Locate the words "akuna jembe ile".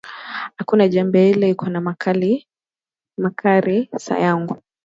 0.61-1.47